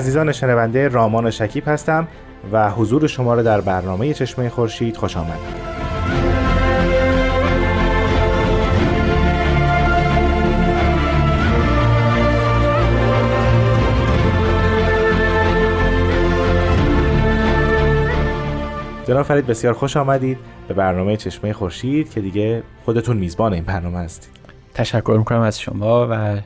عزیزان 0.00 0.32
شنونده 0.32 0.88
رامان 0.88 1.30
شکیب 1.30 1.64
هستم 1.66 2.08
و 2.52 2.70
حضور 2.70 3.06
شما 3.06 3.34
را 3.34 3.42
در 3.42 3.60
برنامه 3.60 4.14
چشمه 4.14 4.48
خورشید 4.48 4.96
خوش 4.96 5.16
آمد. 5.16 5.38
جناب 19.06 19.22
فرید 19.22 19.46
بسیار 19.46 19.74
خوش 19.74 19.96
آمدید 19.96 20.38
به 20.68 20.74
برنامه 20.74 21.16
چشمه 21.16 21.52
خورشید 21.52 22.10
که 22.10 22.20
دیگه 22.20 22.62
خودتون 22.84 23.16
میزبان 23.16 23.52
این 23.52 23.64
برنامه 23.64 23.98
هستید 23.98 24.30
تشکر 24.74 25.14
می‌کنم 25.18 25.40
از 25.40 25.60
شما 25.60 26.08
و 26.10 26.40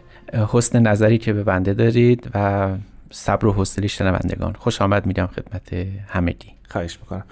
حسن 0.52 0.78
نظری 0.78 1.18
که 1.18 1.32
به 1.32 1.42
بنده 1.42 1.74
دارید 1.74 2.30
و 2.34 2.68
صبر 3.14 3.46
و 3.46 3.52
حوصله 3.52 3.86
شنوندگان. 3.86 4.52
خوش 4.58 4.82
آمد 4.82 5.06
میگم 5.06 5.26
خدمت 5.26 5.86
همگی. 6.08 6.52
خواهش 6.70 6.98
می‌کنم. 7.00 7.24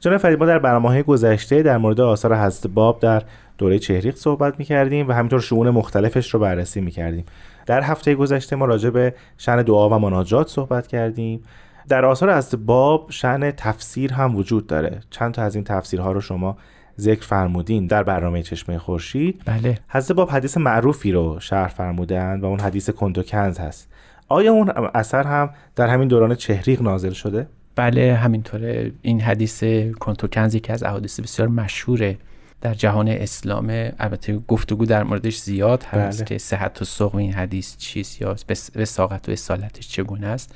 جناب 0.00 0.18
فرید 0.18 0.38
ما 0.38 0.46
در 0.46 0.58
برنامه 0.58 0.88
های 0.88 1.02
گذشته 1.02 1.62
در 1.62 1.78
مورد 1.78 2.00
آثار 2.00 2.36
حضرت 2.36 2.72
باب 2.72 3.00
در 3.00 3.22
دوره 3.58 3.78
چهریق 3.78 4.16
صحبت 4.16 4.58
می‌کردیم 4.58 5.08
و 5.08 5.12
همینطور 5.12 5.40
شعون 5.40 5.70
مختلفش 5.70 6.34
رو 6.34 6.40
بررسی 6.40 6.80
می‌کردیم. 6.80 7.24
در 7.66 7.82
هفته 7.82 8.14
گذشته 8.14 8.56
ما 8.56 8.64
راجع 8.64 8.90
به 8.90 9.14
شن 9.38 9.62
دعا 9.62 9.88
و 9.88 9.98
مناجات 9.98 10.48
صحبت 10.48 10.86
کردیم. 10.86 11.44
در 11.88 12.04
آثار 12.04 12.36
حضرت 12.36 12.54
باب 12.60 13.10
شن 13.10 13.50
تفسیر 13.50 14.12
هم 14.12 14.36
وجود 14.36 14.66
داره. 14.66 15.00
چند 15.10 15.34
تا 15.34 15.42
از 15.42 15.54
این 15.54 15.64
تفسیرها 15.64 16.12
رو 16.12 16.20
شما 16.20 16.56
ذکر 16.98 17.22
فرمودین 17.26 17.86
در 17.86 18.02
برنامه 18.02 18.42
چشمه 18.42 18.78
خورشید. 18.78 19.42
بله. 19.46 19.78
حضرت 19.88 20.16
باب 20.16 20.30
حدیث 20.30 20.56
معروفی 20.56 21.12
رو 21.12 21.40
شرح 21.40 21.68
فرمودن 21.68 22.40
و 22.40 22.46
اون 22.46 22.60
حدیث 22.60 22.90
کنت 22.90 23.26
کنز 23.26 23.58
هست. 23.58 23.90
آیا 24.32 24.52
اون 24.52 24.72
اثر 24.94 25.22
هم 25.22 25.50
در 25.76 25.88
همین 25.88 26.08
دوران 26.08 26.34
چهریق 26.34 26.82
نازل 26.82 27.10
شده؟ 27.10 27.46
بله 27.76 28.14
همینطوره. 28.14 28.92
این 29.02 29.20
حدیث 29.20 29.64
کنتو 30.00 30.26
کنز 30.28 30.54
یکی 30.54 30.72
از 30.72 30.82
احادیث 30.82 31.20
بسیار 31.20 31.48
مشهوره 31.48 32.16
در 32.60 32.74
جهان 32.74 33.08
اسلام. 33.08 33.92
البته 33.98 34.38
گفتگو 34.48 34.86
در 34.86 35.02
موردش 35.02 35.38
زیاد 35.38 35.82
هست 35.82 36.18
بله. 36.18 36.28
که 36.28 36.38
صحت 36.38 36.82
و 36.82 36.84
سقم 36.84 37.18
این 37.18 37.32
حدیث 37.32 37.76
چیست 37.76 38.20
یا 38.20 38.36
وساقت 38.76 39.28
و 39.28 39.32
اصالتش 39.32 39.88
چگونه 39.88 40.26
است. 40.26 40.54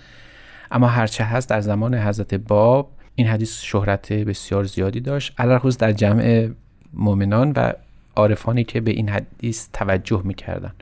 اما 0.71 0.87
هرچه 0.87 1.25
هست 1.25 1.49
در 1.49 1.61
زمان 1.61 1.95
حضرت 1.95 2.35
باب 2.35 2.91
این 3.15 3.27
حدیث 3.27 3.61
شهرت 3.61 4.13
بسیار 4.13 4.65
زیادی 4.65 5.01
داشت. 5.01 5.35
علرخوز 5.39 5.79
در 5.79 5.93
جمع 5.93 6.49
مؤمنان 6.93 7.53
و 7.57 7.73
عارفانی 8.17 8.65
که 8.65 8.81
به 8.81 8.91
این 8.91 9.09
حدیث 9.09 9.69
توجه 9.73 10.23
می‌کردن 10.25 10.73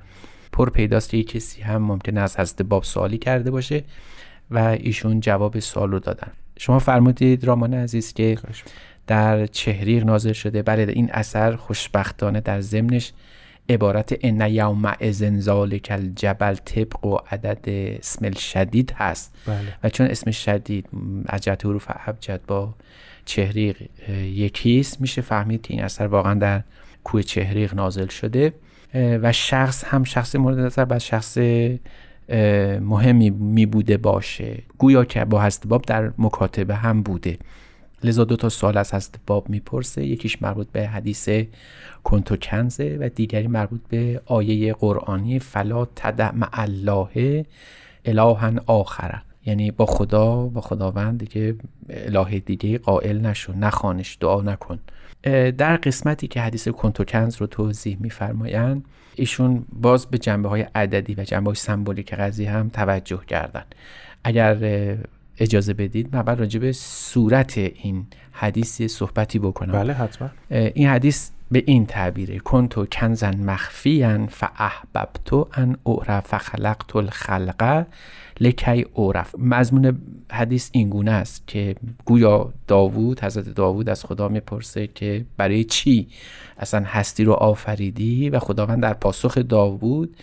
پر 0.53 0.71
پیداست 0.71 1.11
که 1.11 1.23
کسی 1.23 1.63
هم 1.63 1.83
ممکن 1.83 2.19
است 2.19 2.41
حضرت 2.41 2.63
باب 2.63 2.85
سوالی 2.85 3.19
کرده 3.19 3.51
باشه 3.51 3.85
و 4.51 4.59
ایشون 4.59 5.21
جواب 5.21 5.59
سوال 5.59 5.91
رو 5.91 5.99
دادن. 5.99 6.33
شما 6.59 6.79
فرمودید 6.79 7.45
رامان 7.45 7.75
عزیز 7.75 8.13
که 8.13 8.39
در 9.07 9.47
چهریق 9.47 10.05
نازل 10.05 10.33
شده. 10.33 10.63
بله 10.63 10.93
این 10.93 11.11
اثر 11.13 11.57
خوشبختانه 11.57 12.41
در 12.41 12.61
ضمنش 12.61 13.13
عبارت 13.69 14.19
ان 14.21 14.41
یوم 14.51 14.95
ازن 15.01 15.41
ذالک 15.41 15.89
الجبل 15.91 16.55
طبق 16.55 17.05
و 17.05 17.17
عدد 17.31 17.69
اسم 17.69 18.31
شدید 18.31 18.93
هست. 18.97 19.35
بله. 19.47 19.59
و 19.83 19.89
چون 19.89 20.07
اسم 20.07 20.31
شدید 20.31 20.89
از 21.27 21.41
جهت 21.41 21.65
حروف 21.65 21.87
ابجد 22.07 22.41
با 22.47 22.75
چهریق 23.25 23.77
یکیست 24.25 25.01
میشه 25.01 25.23
فهمید 25.23 25.63
که 25.63 25.75
این 25.75 25.83
اثر 25.83 26.07
واقعا 26.07 26.35
در 26.35 26.63
کوه 27.05 27.23
چهریق 27.23 27.75
نازل 27.75 28.07
شده. 28.07 28.53
و 28.95 29.33
شخص 29.33 29.85
هم 29.85 30.05
شخص 30.05 30.37
مورد 30.37 30.59
نظر 30.59 30.85
بعد 30.85 31.01
شخص 31.01 31.39
مهمی 32.81 33.31
می 33.31 33.67
بوده 33.67 33.97
باشه. 33.97 34.63
گویا 34.79 35.05
که 35.05 35.25
با 35.25 35.41
هست 35.41 35.67
باب 35.67 35.83
در 35.83 36.13
مکاتبه 36.19 36.75
هم 36.75 37.03
بوده. 37.03 37.39
لذا 38.05 38.25
دو 38.25 38.37
تا 38.37 38.49
سوال 38.49 38.79
از 38.79 38.93
هست 38.93 39.21
باب 39.27 39.49
می‌پرسه. 39.49 40.05
یکیش 40.05 40.43
مربوط 40.43 40.67
به 40.73 40.89
حدیث 40.89 41.29
کنتو 42.05 42.37
کنزه 42.37 42.99
و 43.01 43.09
دیگری 43.09 43.47
مربوط 43.47 43.81
به 43.89 44.21
آیه 44.27 44.73
قرآنی 44.75 45.39
فلا 45.39 45.85
تدع 45.85 46.35
مع 46.35 46.49
الله 46.53 47.45
الها 48.05 48.51
آخره 48.67 49.23
یعنی 49.47 49.71
با 49.71 49.87
خدا 49.87 50.47
با 50.47 50.61
خداوند 50.61 51.19
دیگه 51.19 51.55
اله 51.91 52.39
دیگه 52.39 52.79
قائل 52.79 53.27
نشو 53.27 53.53
نخوانش 53.53 54.17
دعا 54.21 54.41
نکن. 54.41 54.79
در 55.59 55.77
قسمتی 55.77 56.29
که 56.29 56.41
حدیث 56.41 56.69
کنتوکنز 56.69 57.37
رو 57.37 57.47
توضیح 57.47 57.97
میفرمایند 58.01 58.85
ایشون 59.15 59.65
باز 59.73 60.07
به 60.07 60.19
جنبه 60.19 60.49
های 60.49 60.67
عددی 60.75 61.15
و 61.15 61.25
جنبه 61.25 61.47
های 61.51 61.55
سمبولیک 61.55 62.15
قضیه 62.15 62.51
هم 62.51 62.69
توجه 62.69 63.21
کردن 63.27 63.65
اگر 64.25 64.57
اجازه 65.39 65.75
بدید 65.75 66.17
من 66.17 66.23
بعد 66.23 66.39
راجع 66.39 66.61
به 66.61 66.73
صورت 66.73 67.59
این 67.59 68.07
حدیث 68.33 68.83
صحبتی 68.83 69.39
بکنم. 69.39 69.73
بله 69.73 69.93
حتما. 69.93 70.31
این 70.51 70.89
حدیث 70.89 71.31
به 71.53 71.63
این 71.67 71.87
تعبیره. 71.87 72.39
کنتو 72.39 72.87
کنزن 72.87 73.37
مخفیان 73.37 74.27
فاحببتو 74.27 75.49
ان 75.55 75.77
اعرف 75.87 76.37
خلقت 76.37 76.97
الخلقه 76.97 77.87
لکی 78.41 78.87
اورف 78.95 79.35
مضمون 79.39 79.99
حدیث 80.33 80.71
این 80.73 80.91
گونه 80.91 81.11
است 81.11 81.47
که 81.47 81.75
گویا 82.05 82.53
داوود 82.67 83.21
حضرت 83.21 83.49
داوود 83.49 83.89
از 83.89 84.05
خدا 84.05 84.29
می‌پرسه 84.29 84.87
که 84.87 85.25
برای 85.37 85.65
چی 85.65 86.09
اصلا 86.59 86.85
هستی 86.87 87.25
رو 87.25 87.33
آفریدی؟ 87.33 88.31
و 88.31 88.39
خداوند 88.39 88.83
در 88.83 88.95
پاسخ 88.95 89.39
داوود 89.39 90.17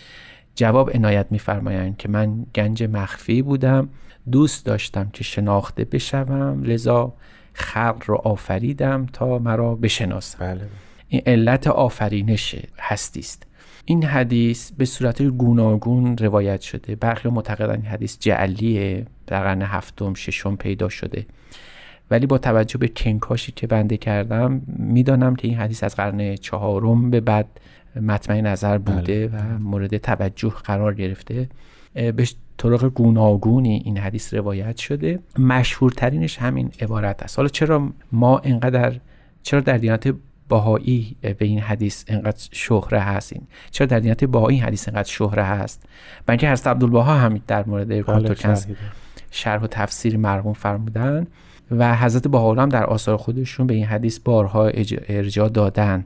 جواب 0.56 0.96
عنایت 0.96 1.26
میفرمایند 1.30 1.98
که 1.98 2.10
من 2.10 2.46
گنج 2.56 2.84
مخفی 2.84 3.42
بودم 3.42 3.90
دوست 4.32 4.66
داشتم 4.66 5.10
که 5.14 5.24
شناخته 5.24 5.86
بشوم 5.86 6.64
لذا 6.64 7.14
خلق 7.54 8.04
رو 8.06 8.16
آفریدم 8.16 9.06
تا 9.14 9.40
مرا 9.40 9.76
بشناسم 9.76 10.38
بله. 10.40 10.89
این 11.10 11.22
علت 11.26 11.68
آفرینش 11.68 12.56
هستی 12.80 13.20
است 13.20 13.46
این 13.86 14.04
حدیث 14.04 14.72
به 14.72 14.86
صورت 14.86 15.22
گوناگون 15.22 16.18
روایت 16.18 16.62
شده. 16.62 16.96
برخی 16.96 17.30
معتقدن 17.30 17.72
این 17.76 17.86
حدیث 17.86 18.18
جعلیه 18.20 19.06
در 19.28 19.44
قرن 19.44 19.62
هفتم 19.62 20.14
ششم 20.14 20.56
پیدا 20.56 20.90
شده. 20.90 21.26
ولی 22.12 22.26
با 22.26 22.38
توجه 22.38 22.78
به 22.78 22.88
کنکاشی 22.88 23.52
که 23.52 23.68
بنده 23.68 23.98
کردم 23.98 24.62
می‌دانم 24.68 25.36
که 25.36 25.48
این 25.48 25.58
حدیث 25.58 25.84
از 25.84 25.96
قرن 25.96 26.36
چهارم 26.36 27.10
به 27.10 27.20
بعد 27.20 27.48
مطمع 28.02 28.42
نظر 28.42 28.78
بوده 28.78 29.28
بله. 29.28 29.42
و 29.42 29.60
مورد 29.60 29.98
توجه 29.98 30.50
قرار 30.50 30.94
گرفته. 30.94 31.50
به 31.94 32.28
طرق 32.58 32.86
گوناگونی 32.86 33.82
این 33.86 33.98
حدیث 33.98 34.34
روایت 34.34 34.78
شده. 34.78 35.20
مشهورترینش 35.40 36.38
همین 36.38 36.72
عبارت 36.82 37.24
است. 37.24 37.38
حالا 37.38 37.50
چرا 37.50 37.90
ما 38.12 38.40
اینقدر 38.40 39.00
چرا 39.44 39.60
در 39.60 39.78
دیانت 39.78 40.14
باهایی 40.50 41.16
به 41.22 41.46
این 41.46 41.60
حدیث 41.60 42.04
انقدر 42.08 42.48
شهره 42.52 43.00
هست 43.00 43.34
این 43.34 43.42
چرا 43.72 43.88
در 43.88 44.00
دینت 44.00 44.24
باهایی 44.24 44.58
این 44.58 44.66
حدیث 44.66 44.88
انقدر 44.88 45.10
شهره 45.10 45.44
هست؟ 45.44 45.86
بلکه 46.26 46.50
حضرت 46.52 46.68
عبدالبها 46.68 47.16
هم 47.16 47.42
در 47.48 47.66
مورد 47.66 47.88
بله، 47.88 48.04
کنترکنز 48.04 48.66
شرح 49.32 49.62
و 49.62 49.68
تفسیر 49.68 50.18
مرموم 50.18 50.54
فرمودن 50.54 51.28
و 51.72 51.96
حضرت 51.96 52.28
بهاءالله 52.28 52.62
هم 52.62 52.70
در 52.70 52.86
آثار 52.86 53.18
خودشون 53.18 53.68
به 53.68 53.74
این 53.74 53.86
حدیث 53.86 54.20
بارها 54.20 54.68
ارجاع 55.08 55.50
دادن. 55.50 56.06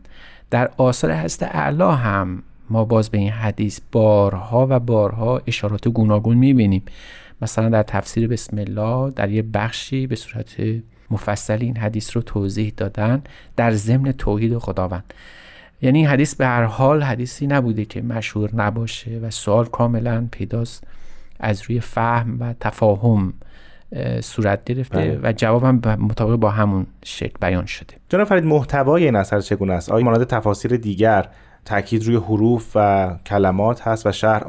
در 0.50 0.72
آثار 0.78 1.14
حضرت 1.14 1.56
اعلا 1.56 1.92
هم 1.92 2.44
ما 2.70 2.86
باز 2.86 3.10
به 3.10 3.18
این 3.18 3.32
حدیث 3.32 3.80
بارها 3.92 4.68
و 4.70 4.80
بارها 4.80 5.42
اشارات 5.48 5.88
گوناگون 5.88 6.38
می‌بینیم. 6.38 6.84
مثلا 7.42 7.70
در 7.70 7.84
تفسیر 7.84 8.28
بسم 8.28 8.58
الله 8.58 9.12
در 9.12 9.30
یه 9.30 9.42
بخشی 9.42 10.08
به 10.08 10.16
صورت 10.16 10.56
مفصل 11.14 11.58
این 11.62 11.78
حدیث 11.78 12.16
رو 12.16 12.22
توضیح 12.22 12.74
دادن 12.78 13.24
در 13.56 13.72
ضمن 13.72 14.12
توحید 14.12 14.58
خداوند. 14.58 15.14
یعنی 15.82 16.00
این 16.00 16.08
حدیث 16.08 16.36
به 16.36 16.46
هر 16.46 16.64
حال 16.64 17.04
حدیثی 17.04 17.48
نبوده 17.48 17.86
که 17.86 18.02
مشهور 18.02 18.56
نباشه 18.56 19.20
و 19.20 19.30
سوال 19.30 19.66
کاملا 19.66 20.28
پیداست 20.32 20.84
از 21.40 21.62
روی 21.62 21.80
فهم 21.80 22.38
و 22.40 22.54
تفاهم 22.60 23.34
صورت 24.22 24.64
گرفته 24.64 24.98
بله. 24.98 25.20
و 25.24 25.34
جوابم 25.34 25.98
مطابق 26.00 26.36
با 26.36 26.50
همون 26.50 26.86
شکل 27.04 27.38
بیان 27.42 27.66
شده. 27.66 27.94
جناب 28.10 28.28
فرید 28.28 28.46
محتوای 28.46 29.06
این 29.06 29.16
اثر 29.16 29.42
چگونه 29.42 29.74
است؟ 29.74 29.92
آیا 29.92 30.06
مانند 30.06 30.24
تفاسیر 30.24 30.78
دیگر 30.78 31.30
تاکید 31.66 32.06
روی 32.06 32.16
حروف 32.16 32.72
و 32.76 33.10
کلمات 33.26 33.88
هست 33.88 34.06
و 34.08 34.12
شهر 34.12 34.44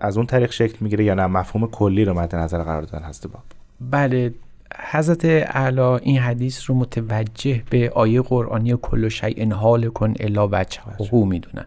از 0.00 0.16
اون 0.16 0.26
طریق 0.26 0.50
شکل 0.50 0.76
می‌گیره 0.80 1.04
یا 1.04 1.14
نه؟ 1.14 1.26
مفهوم 1.26 1.66
کلی 1.66 2.04
رو 2.04 2.14
مد 2.14 2.34
نظر 2.36 2.62
قرار 2.62 2.82
دادن 2.82 3.04
هست 3.04 3.26
باب. 3.26 3.42
بله 3.80 4.34
حضرت 4.78 5.24
اعلی 5.24 5.80
این 5.80 6.18
حدیث 6.18 6.70
رو 6.70 6.76
متوجه 6.76 7.62
به 7.70 7.90
آیه 7.94 8.22
قرآنی 8.22 8.76
کل 8.82 9.08
شیء 9.08 9.54
حال 9.54 9.88
کن 9.88 10.14
الا 10.20 10.48
وجهه. 10.52 11.12
می‌دونن. 11.12 11.66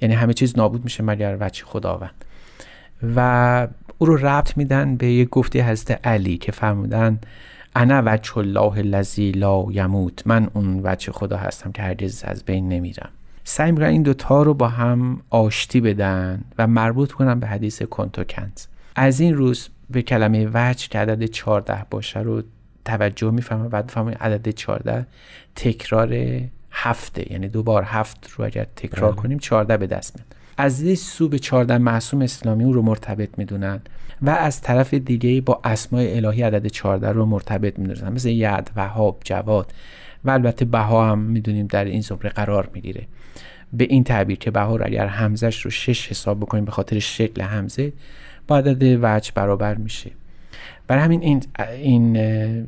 یعنی 0.00 0.14
همه 0.14 0.32
چیز 0.32 0.58
نابود 0.58 0.84
میشه 0.84 1.02
مگر 1.02 1.36
وجه 1.40 1.64
خداوند. 1.64 2.24
و 3.16 3.68
او 3.98 4.06
رو 4.06 4.16
ربط 4.16 4.56
میدن 4.56 4.96
به 4.96 5.06
یک 5.06 5.28
گفته 5.28 5.70
حضرت 5.70 6.06
علی 6.06 6.38
که 6.38 6.52
فرمودن 6.52 7.18
انا 7.76 8.02
وجه 8.06 8.38
الله 8.38 8.78
الذی 8.78 9.32
لا 9.32 9.64
یموت. 9.70 10.26
من 10.26 10.48
اون 10.54 10.80
وجه 10.84 11.12
خدا 11.12 11.36
هستم 11.36 11.72
که 11.72 11.82
هرگز 11.82 12.24
از 12.24 12.44
بین 12.44 12.68
نمیرم. 12.68 13.10
سعی 13.44 13.72
می‌کنن 13.72 13.86
این 13.86 14.02
دوتا 14.02 14.42
رو 14.42 14.54
با 14.54 14.68
هم 14.68 15.20
آشتی 15.30 15.80
بدن 15.80 16.44
و 16.58 16.66
مربوط 16.66 17.12
کنن 17.12 17.40
به 17.40 17.46
حدیث 17.46 17.82
کنتو 17.82 18.24
کنز 18.24 18.66
از 18.96 19.20
این 19.20 19.34
روز 19.34 19.68
به 19.90 20.02
کلمه 20.02 20.50
وجه 20.54 20.88
که 20.88 20.98
عدد 20.98 21.24
14 21.24 21.86
باشه 21.90 22.20
رو 22.20 22.42
توجه 22.84 23.30
می‌فهمم 23.30 23.68
بعد 23.68 23.84
می‌فهمم 23.84 24.14
عدد 24.20 24.48
14 24.48 25.06
تکرار 25.56 26.16
هفته. 26.70 27.32
یعنی 27.32 27.48
دو 27.48 27.62
بار 27.62 27.82
هفت 27.82 28.30
رو 28.30 28.44
اگر 28.44 28.66
تکرار 28.76 29.14
کنیم 29.14 29.38
14 29.38 29.76
به 29.76 29.86
دست 29.86 30.16
میاد. 30.16 30.34
از 30.56 30.82
یه 30.82 30.94
سو 30.94 31.28
به 31.28 31.38
14 31.38 31.78
معصوم 31.78 32.22
اسلامی 32.22 32.64
اون 32.64 32.74
رو 32.74 32.82
مرتبط 32.82 33.28
می‌دونن 33.38 33.80
و 34.22 34.30
از 34.30 34.60
طرف 34.60 34.94
دیگه 34.94 35.40
با 35.40 35.60
اسماء 35.64 36.16
الهی 36.16 36.42
عدد 36.42 36.66
14 36.66 37.12
رو 37.12 37.26
مرتبط 37.26 37.78
می‌دونن. 37.78 38.12
مثل 38.12 38.28
ید 38.28 38.70
وهاب 38.76 39.20
جواد 39.24 39.72
و 40.24 40.30
البته 40.30 40.64
بها 40.64 41.10
هم 41.10 41.18
می‌دونیم 41.18 41.66
در 41.66 41.84
این 41.84 42.00
زمره 42.00 42.30
قرار 42.30 42.70
می‌گیره. 42.74 43.06
به 43.72 43.84
این 43.84 44.04
تعبیر 44.04 44.38
که 44.38 44.50
بها 44.50 44.76
رو 44.76 44.86
اگر 44.86 45.06
همزش 45.06 45.60
رو 45.60 45.70
شش 45.70 46.08
حساب 46.08 46.40
بکنیم 46.40 46.64
به 46.64 46.72
خاطر 46.72 46.98
شکل 46.98 47.42
همزه 47.42 47.92
با 48.48 48.58
عدد 48.58 48.98
وجه 49.02 49.32
برابر 49.34 49.74
میشه. 49.74 50.10
برای 50.86 51.02
همین 51.02 51.22
این 51.22 51.42
این 51.58 52.16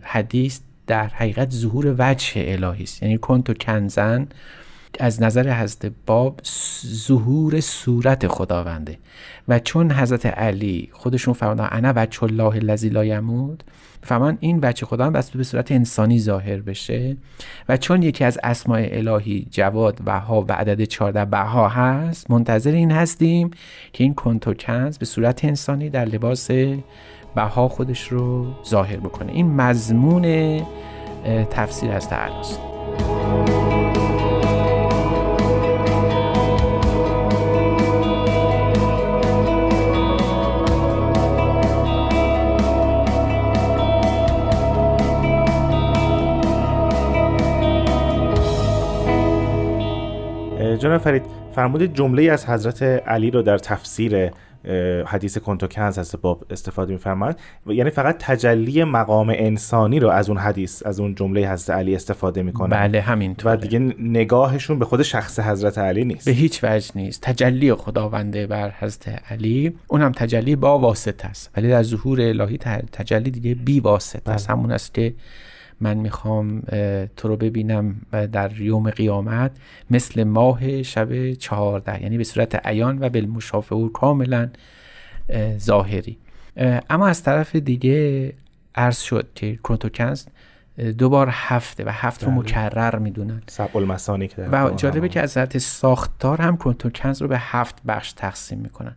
حدیث 0.03 0.61
در 0.87 1.06
حقیقت 1.06 1.50
ظهور 1.50 1.94
وجه 1.99 2.32
الهی 2.37 2.82
است. 2.82 3.03
یعنی 3.03 3.19
کنت 3.19 3.50
و 3.50 3.55
کنزن 3.55 4.27
از 4.99 5.23
نظر 5.23 5.63
حضرت 5.63 5.93
باب 6.07 6.41
ظهور 6.87 7.61
صورت 7.61 8.29
خداونده. 8.29 8.99
و 9.49 9.59
چون 9.59 9.93
حضرت 9.93 10.27
علی 10.27 10.89
خودشون 10.93 11.35
فرمودن 11.35 11.69
انا 11.71 11.93
وجه 11.97 12.25
الله 12.25 12.57
الذی 12.57 12.89
لا 12.89 13.05
یموت 13.05 13.61
فرمان 14.03 14.39
این 14.41 14.59
وجه 14.63 14.87
خداوند 14.87 15.13
بس 15.17 15.31
به 15.31 15.45
صورت 15.45 15.73
انسانی 15.73 16.19
ظاهر 16.19 16.61
بشه. 16.61 17.17
و 17.69 17.77
چون 17.77 18.03
یکی 18.03 18.25
از 18.25 18.39
اسماء 18.43 18.89
الهی 18.91 19.47
جواد 19.51 20.03
بها 20.05 20.45
و 20.49 20.53
عدد 20.53 20.85
14 20.85 21.25
بها 21.25 21.69
هست 21.69 22.31
منتظر 22.31 22.73
این 22.73 22.91
هستیم 22.91 23.51
که 23.93 24.05
این 24.05 24.15
کنتو 24.15 24.55
کنز 24.55 24.99
به 24.99 25.07
صورت 25.07 25.45
انسانی 25.45 25.91
در 25.91 26.05
لباس 26.05 26.51
بها 27.35 27.69
خودش 27.69 28.09
رو 28.09 28.47
ظاهر 28.67 28.97
بکنه. 28.97 29.33
این 29.33 29.55
مضمون 29.55 30.61
تفسیر 31.51 31.91
از 31.91 32.09
است. 32.13 32.61
فرید 51.00 51.23
فرمودید 51.55 51.94
جمله 51.94 52.23
از 52.23 52.47
حضرت 52.47 52.82
علی 52.82 53.31
رو 53.31 53.43
در 53.43 53.58
تفسیر 53.58 54.31
حدیث 55.06 55.38
کنتو 55.38 55.67
کنز 55.67 55.99
هست 55.99 56.17
باب 56.17 56.44
استفاده 56.50 56.93
میفرمایند 56.93 57.38
و 57.67 57.73
یعنی 57.73 57.91
فقط 57.91 58.17
تجلی 58.19 58.85
مقام 58.85 59.29
انسانی 59.37 60.00
رو 60.00 60.08
از 60.08 60.29
اون 60.29 60.38
حدیث 60.38 60.87
از 60.87 61.00
اون 61.00 61.14
جمله 61.14 61.52
حضرت 61.52 61.76
علی 61.76 61.94
استفاده 61.94 62.43
می‌کنن 62.43 62.70
بله 62.70 63.00
همینطور 63.00 63.52
و 63.52 63.56
دیگه 63.56 63.79
نگاهشون 63.99 64.79
به 64.79 64.85
خود 64.85 65.02
شخص 65.02 65.41
حضرت 65.41 65.79
علی 65.79 66.05
نیست. 66.05 66.25
به 66.25 66.32
هیچ 66.32 66.64
وجه 66.64 66.91
نیست. 66.94 67.23
تجلی 67.23 67.75
خداونده 67.75 68.46
بر 68.46 68.73
حضرت 68.79 69.08
علی 69.32 69.73
اون 69.88 70.03
هم 70.03 70.12
تجلی 70.12 70.56
با 70.56 70.79
واسطه 70.79 71.29
است. 71.29 71.50
ولی 71.56 71.69
در 71.69 71.82
ظهور 71.82 72.20
الهی 72.20 72.58
تجلی 72.93 73.31
دیگه 73.31 73.55
بی 73.55 73.81
واسطه 73.81 74.32
است. 74.32 74.50
همون 74.50 74.73
است 74.73 74.94
که 74.94 75.14
من 75.81 75.97
می‌خوام 75.97 76.61
تو 77.17 77.29
رو 77.29 77.37
ببینم 77.37 77.94
در 78.32 78.61
یوم 78.61 78.91
قیامت 78.91 79.50
مثل 79.91 80.25
ماه 80.25 80.82
شب 80.82 81.32
چهارده 81.32 82.03
یعنی 82.03 82.19
به 82.19 82.25
صورت 82.25 82.67
عیان 82.67 82.99
و 83.00 83.09
بالمشافه 83.09 83.75
او 83.75 83.93
کاملا 83.93 84.49
اه، 85.29 85.59
ظاهری. 85.59 86.19
اه، 86.56 86.81
اما 86.91 87.06
از 87.09 87.23
طرف 87.23 87.56
دیگه 87.56 88.32
عرض 88.75 88.99
شد 88.99 89.29
که 89.35 89.59
کنتوکنز 89.62 90.27
اه، 90.79 90.93
دو 90.93 91.09
بار 91.09 91.29
هفته 91.31 91.85
و 91.85 91.88
هفت 91.93 92.25
رو 92.25 92.31
بله. 92.31 92.41
مکرر 92.41 92.99
می‌دونن. 92.99 93.43
و 94.53 94.71
جالبه 94.77 95.09
که 95.09 95.21
از 95.21 95.35
جهت 95.35 95.59
ساختار 95.59 96.43
هم 96.43 96.56
کنتورکنز 96.56 97.23
رو 97.23 97.29
به 97.29 97.38
هفت 97.38 97.82
بخش 97.87 98.12
تقسیم 98.12 98.59
می‌کنن. 98.59 98.97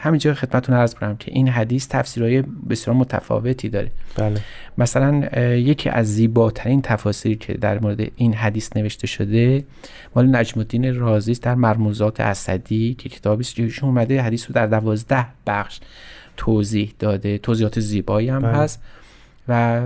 همینجا 0.00 0.34
خدمتتون 0.34 0.74
عرض 0.74 0.94
کنم 0.94 1.16
که 1.16 1.32
این 1.34 1.48
حدیث 1.48 1.88
تفسیرهای 1.88 2.42
بسیار 2.42 2.96
متفاوتی 2.96 3.68
داره. 3.68 3.90
بله. 4.16 4.40
مثلا 4.78 5.28
یکی 5.54 5.88
از 5.88 6.14
زیباترین 6.14 6.82
تفاسیری 6.82 7.36
که 7.36 7.54
در 7.54 7.78
مورد 7.78 8.00
این 8.16 8.34
حدیث 8.34 8.76
نوشته 8.76 9.06
شده 9.06 9.64
مال 10.16 10.36
نجم 10.36 10.60
الدین 10.60 10.98
رازی 10.98 11.32
در 11.32 11.54
مرموزات 11.54 12.20
اسدی 12.20 12.94
که 12.94 13.08
کتابی 13.08 13.40
است 13.40 13.82
اومده 13.82 14.22
حدیث 14.22 14.46
رو 14.46 14.54
در 14.54 14.66
دوازده 14.66 15.26
بخش 15.46 15.80
توضیح 16.36 16.94
داده. 16.98 17.38
توضیحات 17.38 17.80
زیبایی 17.80 18.28
هم 18.28 18.42
بله. 18.42 18.52
هست. 18.52 18.82
و 19.48 19.82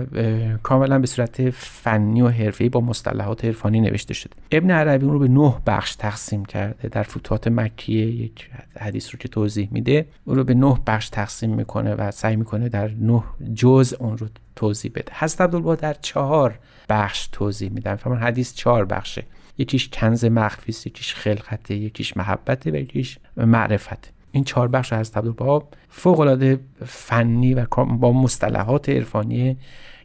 کاملا 0.63 0.99
به 0.99 1.07
صورت 1.07 1.49
فنی 1.49 2.21
و 2.21 2.27
حرفه‌ای 2.27 2.69
با 2.69 2.81
مصطلحات 2.81 3.45
عرفانی 3.45 3.81
نوشته 3.81 4.13
شده. 4.13 4.33
ابن 4.51 4.71
عربی 4.71 5.05
اون 5.05 5.13
رو 5.13 5.19
به 5.19 5.27
نه 5.27 5.53
بخش 5.65 5.95
تقسیم 5.95 6.45
کرده. 6.45 6.89
در 6.89 7.03
فتوحات 7.03 7.47
مکیه 7.47 8.05
یک 8.05 8.49
حدیث 8.79 9.09
رو 9.11 9.19
که 9.19 9.27
توضیح 9.27 9.69
میده 9.71 10.05
اون 10.25 10.35
رو 10.37 10.43
به 10.43 10.53
نه 10.53 10.77
بخش 10.87 11.09
تقسیم 11.09 11.55
می‌کنه 11.55 11.95
و 11.95 12.11
سعی 12.11 12.35
می‌کنه 12.35 12.69
در 12.69 12.91
نه 13.01 13.23
جز 13.55 13.95
اون 13.99 14.17
رو 14.17 14.27
توضیح 14.55 14.91
بده. 14.95 15.11
حضرت 15.15 15.41
عبدالبها 15.41 15.75
در 15.75 15.93
چهار 15.93 16.59
بخش 16.89 17.29
توضیح 17.31 17.69
میدن. 17.69 17.95
فرمان 17.95 18.19
حدیث 18.19 18.53
چهار 18.53 18.85
بخشه. 18.85 19.23
یکیش 19.57 19.89
کنز 19.89 20.25
مخفی 20.25 20.89
یکیش 20.89 21.15
خلقته 21.15 21.75
یکیش 21.75 22.17
محبته 22.17 22.71
و 22.71 22.75
یکیش 22.75 23.19
معرفته. 23.37 24.07
این 24.35 24.43
چهار 24.43 24.67
بخش 24.67 24.93
از 24.93 25.11
عبدالبها 25.11 25.67
فوق 25.89 26.19
العاده 26.19 26.59
فنی 26.85 27.53
و 27.53 27.65
با 27.85 28.11
مصطلحات 28.11 28.89
عرفانی 28.89 29.57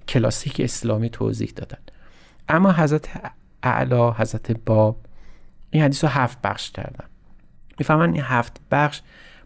کلاسیک 0.09 0.61
اسلامی 0.61 1.11
توضیح 1.11 1.53
دادن. 1.57 1.79
اما 2.49 2.73
حضرت 2.73 3.09
اعلی 3.63 4.11
حضرت 4.17 4.53
باب 4.67 4.97
این 5.71 5.83
حدیث 5.83 6.05
رو 6.05 6.11
هفت 6.11 6.43
بخش 6.43 6.71
کردن. 6.71 7.05
می‌فهمن 7.79 8.13
این 8.13 8.23
هفت 8.23 8.61
بخش 8.71 9.03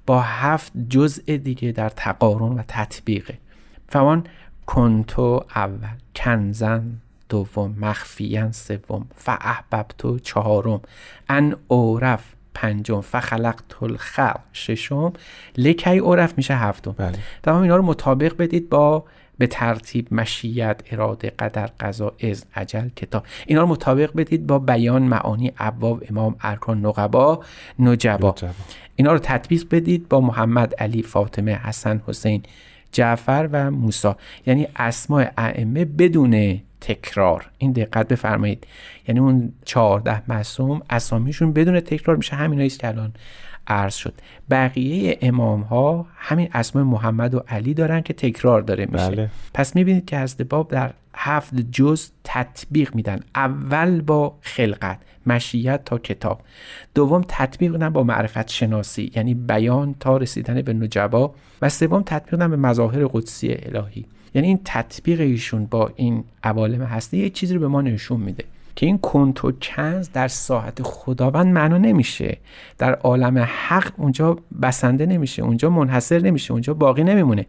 با 0.07 0.21
هفت 0.21 0.73
جزء 0.89 1.37
دیگه 1.37 1.73
در 1.73 1.89
تقارن 1.89 2.53
و 2.59 2.63
تطبیقه 2.69 3.39
فهمان 3.89 4.27
کنتو 4.67 5.45
اول 5.57 5.97
کنزن 6.17 7.01
دوم 7.29 7.75
مخفیان 7.79 8.53
سوم 8.53 9.07
فاحببتو 9.15 10.19
چهارم 10.19 10.81
ان 11.29 11.57
اورف 11.69 12.25
پنجم 12.55 13.01
فخلقت 13.01 13.83
الخلق 13.83 14.41
ششم 14.53 15.13
لکی 15.57 15.99
اورف 15.99 16.35
میشه 16.37 16.55
هفتم. 16.55 16.93
بله. 16.93 17.19
تمام 17.43 17.63
اینا 17.63 17.77
رو 17.77 17.83
مطابق 17.83 18.37
بدید 18.37 18.69
با 18.69 19.05
به 19.39 19.47
ترتیب 19.47 20.15
مشیت 20.15 20.81
اراده 20.91 21.31
قدر 21.31 21.67
قضا 21.81 22.13
اذن 22.19 22.47
عجل 22.55 22.89
کتاب. 22.89 23.25
اینا 23.47 23.61
رو 23.61 23.67
مطابق 23.67 24.11
بدید 24.17 24.47
با 24.47 24.59
بیان 24.59 25.03
معانی 25.03 25.53
ابواب 25.59 26.05
امام 26.11 26.37
ارکان 26.41 26.87
نقبا 26.87 27.45
نجبا. 27.79 28.35
اینا 28.97 29.13
رو 29.13 29.19
تطبیق 29.19 29.65
بدید 29.71 30.09
با 30.09 30.21
محمد 30.21 30.75
علی 30.75 31.03
فاطمه 31.03 31.55
حسن 31.55 32.03
حسین 32.07 32.43
جعفر 32.93 33.49
و 33.53 33.71
موسی. 33.71 34.13
یعنی 34.47 34.69
اسماء 34.77 35.27
ائمه 35.39 35.85
بدون 35.85 36.61
تکرار. 36.83 37.51
این 37.59 37.73
دقت 37.73 38.09
بفرمایید. 38.09 38.67
یعنی 39.09 39.21
اون 39.21 39.53
چهارده 39.65 40.23
معصوم 40.31 40.83
اسامیشون 40.91 41.53
بدون 41.53 41.81
تکرار 41.81 42.17
میشه 42.17 42.37
همینایی 42.37 42.69
که 42.69 42.89
الان 42.89 43.13
عرض 43.67 43.95
شد. 43.95 44.15
بقیه 44.51 45.19
امام 45.23 45.61
ها 45.61 46.07
همین 46.17 46.49
اسماء 46.53 46.85
محمد 46.85 47.35
و 47.35 47.43
علی 47.49 47.75
دارن 47.75 48.01
که 48.01 48.13
تکرار 48.13 48.63
داره 48.63 48.87
میشه. 48.87 49.11
بله. 49.11 49.31
پس 49.55 49.77
می‌بینید 49.77 50.05
که 50.05 50.19
حضرت 50.19 50.43
باب 50.43 50.69
در 50.69 50.93
هفت 51.15 51.55
جز 51.55 52.11
تطبیق 52.25 52.95
میدن. 52.95 53.21
اول 53.35 54.01
با 54.01 54.35
خلقت 54.41 54.99
مشیت 55.27 55.85
تا 55.85 55.99
کتاب. 55.99 56.41
دوم 56.95 57.25
تطبیق 57.29 57.73
میدن 57.73 57.91
با 57.91 58.03
معرفت 58.03 58.49
شناسی 58.49 59.13
یعنی 59.17 59.35
بیان 59.35 59.95
تا 60.01 60.17
رسیدن 60.17 60.63
به 60.63 60.73
نجبا. 60.73 61.35
و 61.63 61.69
سوم 61.69 62.03
تطبیق 62.07 62.35
میدن 62.35 62.51
به 62.51 62.57
مظاهر 62.57 63.07
قدسی 63.07 63.53
الهی. 63.53 64.07
یعنی 64.35 64.49
این 64.49 64.61
تطبیق 64.65 65.21
ایشون 65.21 65.67
با 65.67 65.93
این 65.97 66.25
عوالم 66.45 66.83
هستی 66.83 67.19
یه 67.19 67.31
چیزی 67.31 67.55
رو 67.55 67.61
به 67.61 67.69
ما 67.69 67.83
نشون 67.83 68.21
میده 68.21 68.45
که 68.77 68.87
این 68.87 68.99
کنت 68.99 69.45
و 69.45 69.53
کنز 69.53 70.11
در 70.13 70.29
ساحت 70.29 70.83
خداوند 70.83 71.47
معنا 71.47 71.79
نمیشه. 71.79 72.39
در 72.79 72.95
عالم 72.95 73.39
حق 73.39 73.93
اونجا 73.97 74.39
بسنده 74.63 75.07
نمیشه 75.07 75.43
اونجا 75.43 75.71
منحصر 75.71 76.19
نمیشه 76.19 76.53
اونجا 76.53 76.75
باقی 76.75 77.05
نمیمونه. 77.05 77.47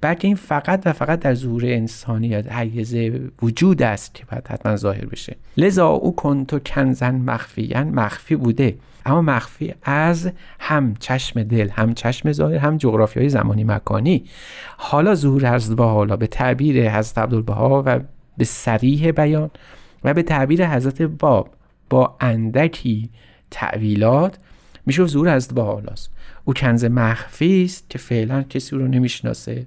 بلکه 0.00 0.28
این 0.28 0.36
فقط 0.36 0.82
و 0.86 0.92
فقط 0.92 1.20
در 1.20 1.34
ظهور 1.34 1.64
انسانی 1.64 2.26
یا 2.26 2.40
حیز 2.40 2.94
وجود 3.42 3.82
است 3.82 4.14
که 4.14 4.24
باید 4.24 4.48
حتما 4.48 4.76
ظاهر 4.76 5.04
بشه. 5.04 5.36
لذا 5.56 5.88
او 5.88 6.16
کنتو 6.16 6.58
کنزن 6.58 7.14
مخفیان 7.14 7.88
مخفی 7.88 8.36
بوده. 8.36 8.76
اما 9.06 9.22
مخفی 9.22 9.74
از 9.82 10.32
هم 10.60 10.94
چشم 10.98 11.42
دل 11.42 11.68
هم 11.68 11.94
چشم 11.94 12.32
ظاهر 12.32 12.56
هم 12.56 12.76
جغرافیای 12.76 13.28
زمانی 13.28 13.64
مکانی. 13.64 14.24
حالا 14.76 15.14
ظهور 15.14 15.46
از 15.46 15.76
با 15.76 15.92
حالا 15.92 16.16
به 16.16 16.26
تعبیر 16.26 16.90
حضرت 16.90 17.18
عبدالبها 17.18 17.82
و 17.86 18.00
به 18.38 18.44
سریح 18.44 19.10
بیان 19.10 19.50
و 20.04 20.14
به 20.14 20.22
تعبیر 20.22 20.68
حضرت 20.68 21.02
باب 21.02 21.48
با 21.90 22.16
اندکی 22.20 23.10
تعویلات 23.50 24.38
میشه 24.86 25.06
ظهور 25.06 25.36
حضرت 25.36 25.54
با 25.54 25.64
حالاست. 25.64 26.10
او 26.44 26.54
کنز 26.54 26.84
مخفی 26.84 27.64
است 27.64 27.90
که 27.90 27.98
فعلا 27.98 28.42
کسی 28.42 28.76
رو 28.76 28.88
نمی‌شناسه. 28.88 29.66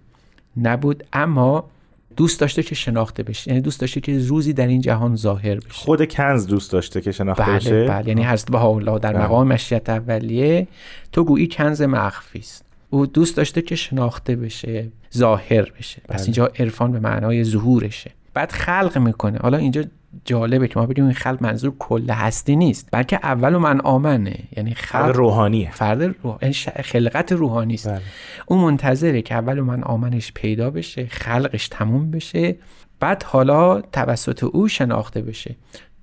نبود 0.57 1.03
اما 1.13 1.69
دوست 2.17 2.39
داشته 2.39 2.63
که 2.63 2.75
شناخته 2.75 3.24
بشه. 3.24 3.51
یعنی 3.51 3.62
دوست 3.62 3.81
داشته 3.81 4.01
که 4.01 4.19
روزی 4.19 4.53
در 4.53 4.67
این 4.67 4.81
جهان 4.81 5.15
ظاهر 5.15 5.55
بشه. 5.55 5.69
خود 5.69 6.12
کنز 6.12 6.48
دوست 6.48 6.72
داشته 6.72 7.01
که 7.01 7.12
شناخته 7.12 7.43
بله 7.43 7.55
بشه؟ 7.55 7.88
بله. 7.88 8.07
یعنی 8.07 8.24
هست 8.24 8.51
به 8.51 8.63
الله 8.63 9.00
در 9.00 9.13
بله. 9.13 9.24
مقام 9.24 9.48
مشیت 9.48 9.89
اولیه. 9.89 10.67
تو 11.12 11.24
گویی 11.24 11.48
کنز 11.48 11.81
مخفی 11.81 12.39
است. 12.39 12.65
او 12.89 13.05
دوست 13.05 13.38
داشته 13.38 13.62
که 13.62 13.75
شناخته 13.75 14.36
بشه 14.36 14.88
ظاهر 15.17 15.72
بشه. 15.79 16.01
پس 16.10 16.15
بله. 16.15 16.24
اینجا 16.24 16.51
عرفان 16.60 16.91
به 16.91 17.00
معنای 17.00 17.43
ظهورشه. 17.43 18.12
بعد 18.33 18.51
خلق 18.51 18.98
می‌کنه. 18.98 19.38
حالا 19.38 19.57
اینجا 19.57 19.83
جالبه 20.25 20.67
که 20.67 20.79
ما 20.79 20.86
بدونیم 20.86 21.05
این 21.05 21.13
خلق 21.13 21.43
منظور 21.43 21.74
کل 21.79 22.10
هستی 22.10 22.55
نیست 22.55 22.89
بلکه 22.91 23.20
اول 23.24 23.58
من 23.58 23.82
آمنه. 23.82 24.39
یعنی 24.58 24.74
فرد 24.74 25.05
خلق 25.05 25.15
روحانیه. 25.15 25.72
فرد 25.72 26.15
روح... 26.24 26.51
ش- 26.51 26.70
خلقت 26.70 27.32
روحانی 27.32 27.74
است. 27.74 27.88
بله. 27.89 28.01
اون 28.46 28.60
منتظره 28.60 29.22
که 29.22 29.36
اول 29.36 29.60
من 29.60 29.84
آمنش 29.84 30.32
پیدا 30.36 30.70
بشه 30.70 31.08
خلقش 31.08 31.67
تموم 31.67 32.12
بشه 32.12 32.55
بعد 33.00 33.24
حالا 33.24 33.82
توسط 33.82 34.43
او 34.43 34.67
شناخته 34.67 35.22
بشه. 35.22 35.55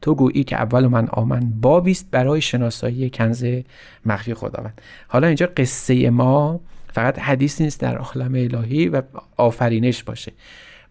تو 0.03 0.15
گویی 0.15 0.45
که 0.45 0.57
اول 0.57 0.87
من 0.87 1.09
آمن 1.09 1.53
بابی 1.61 1.91
است 1.91 2.11
برای 2.11 2.41
شناسایی 2.41 3.11
کنز 3.11 3.47
مخفی 4.07 4.35
خداوند. 4.35 4.81
حالا 5.09 5.27
اینجا 5.27 5.49
قصه 5.57 6.11
ما 6.11 6.61
فقط 6.93 7.19
حدیث 7.19 7.61
نیست 7.61 7.81
در 7.81 7.97
عالم 7.97 8.35
الهی 8.35 8.89
و 8.89 9.03
آفرینش 9.37 10.05
باشه. 10.05 10.33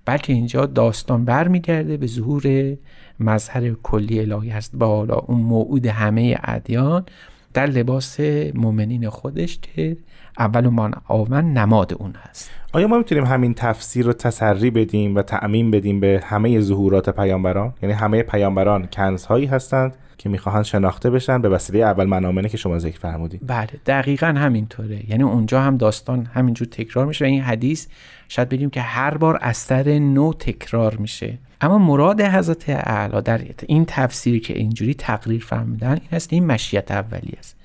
بلکه 0.06 0.34
اینجا 0.34 0.66
داستان 0.66 1.26
برمیگرده 1.26 1.98
به 1.98 2.08
ظهور 2.08 2.76
مظهر 3.20 3.74
کلی 3.84 4.20
الهی 4.20 4.50
هست. 4.50 4.76
با 4.76 4.88
حالا 4.88 5.16
اون 5.16 5.42
موعود 5.42 5.86
همه 5.86 6.38
ادیان 6.44 7.06
در 7.54 7.66
لباس 7.66 8.20
مؤمنین 8.54 9.10
خودش 9.10 9.60
که 9.60 9.98
اول 10.40 10.68
من 10.68 10.92
آمن 11.08 11.54
نماد 11.54 11.94
اون 11.94 12.14
هست. 12.18 12.52
آیا 12.74 12.88
ما 12.88 12.98
می‌تونیم 12.98 13.26
همین 13.26 13.54
تفسیر 13.54 14.06
رو 14.06 14.14
تسری 14.14 14.72
بدیم 14.72 15.16
و 15.16 15.22
تعمین 15.22 15.72
بدیم 15.72 16.00
به 16.00 16.22
همه 16.24 16.60
ظهورات 16.60 17.10
پیامبران؟ 17.10 17.74
یعنی 17.82 17.96
همه 17.96 18.24
پیامبران 18.24 18.88
کنزهایی 18.94 19.46
هستند 19.46 19.96
که 20.18 20.30
می‌خواهند 20.30 20.64
شناخته 20.64 21.10
بشن 21.10 21.42
به 21.42 21.50
وسیله 21.50 21.80
اول 21.80 22.06
منامنه 22.06 22.50
که 22.50 22.58
شما 22.58 22.80
ذکر 22.80 23.00
فرمودید. 23.00 23.42
بله 23.48 23.70
دقیقا 23.86 24.28
همینطوره. 24.28 25.10
یعنی 25.10 25.24
اونجا 25.24 25.62
هم 25.62 25.78
داستان 25.78 26.26
همینجور 26.26 26.68
تکرار 26.68 27.06
میشه 27.06 27.26
و 27.26 27.28
این 27.28 27.42
حدیث 27.42 27.88
شاید 28.30 28.50
بگیم 28.50 28.70
که 28.70 28.82
هر 28.82 29.18
بار 29.18 29.38
از 29.42 29.58
سر 29.58 30.00
نو 30.00 30.34
تکرار 30.34 30.96
میشه. 30.96 31.38
اما 31.62 31.78
مراد 31.78 32.22
حضرت 32.22 32.70
اعلی 32.70 33.22
در 33.22 33.42
این 33.68 33.86
تفسیری 33.88 34.40
که 34.40 34.58
اینجوری 34.58 34.94
تقریر 34.94 35.44
فرمودن 35.44 35.92
این 35.92 36.10
است 36.12 36.34
این 36.34 36.46
مشیت 36.46 36.92
اولی 36.92 37.34
است. 37.40 37.59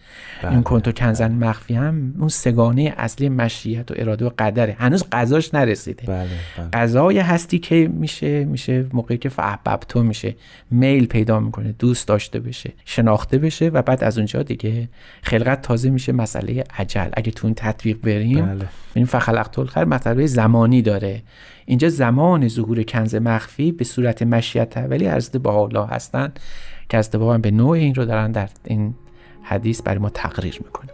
این 0.50 0.62
کنتو 0.62 0.92
کنزن 0.92 1.32
مخفی 1.32 1.74
هم 1.74 2.14
اون 2.18 2.28
سگانه 2.28 2.94
اصلی 2.96 3.28
مشیت 3.28 3.90
و 3.90 3.94
اراده 3.96 4.26
و 4.26 4.30
قدره. 4.38 4.76
هنوز 4.78 5.04
قضاش 5.12 5.54
نرسیده. 5.54 6.06
بله 6.06 6.28
بله. 6.58 6.68
قضای 6.72 7.18
هستی 7.18 7.58
که 7.58 7.90
میشه 7.92 8.44
میشه 8.44 8.86
موقعی 8.92 9.18
که 9.18 9.28
فحببتو 9.28 10.02
میشه 10.02 10.34
میل 10.70 11.06
پیدا 11.06 11.40
می‌کنه 11.40 11.74
دوست 11.78 12.08
داشته 12.08 12.40
بشه 12.40 12.72
شناخته 12.84 13.38
بشه 13.38 13.68
و 13.68 13.82
بعد 13.82 14.04
از 14.04 14.18
اونجا 14.18 14.42
دیگه 14.42 14.88
خلقت 15.22 15.62
تازه 15.62 15.90
میشه 15.90 16.12
مسئله 16.12 16.64
عجل. 16.78 17.10
اگه 17.12 17.30
تو 17.30 17.46
این 17.46 17.54
تطبیق 17.54 17.98
بریم 18.02 18.46
بله. 18.46 18.68
این 18.94 19.06
فخلقت 19.06 19.58
الخر 19.58 19.84
مطلب 19.84 20.26
زمانی 20.26 20.82
داره. 20.82 21.22
اینجا 21.66 21.88
زمان 21.88 22.48
ظهور 22.48 22.82
کنز 22.82 23.14
مخفی 23.14 23.72
به 23.72 23.84
صورت 23.84 24.22
مشیت 24.22 24.76
اولی 24.76 25.06
از 25.06 25.30
با 25.42 25.62
الله 25.62 25.86
هستن. 25.86 26.32
که 26.88 26.98
از 26.98 27.10
به 27.10 27.50
نوع 27.50 27.70
این 27.70 27.94
رو 27.94 28.04
دارن 28.04 28.32
در 28.32 28.48
این 28.64 28.94
حدیث 29.44 29.82
برای 29.82 29.98
ما 29.98 30.10
تقریر 30.10 30.60
می‌کنه. 30.64 30.90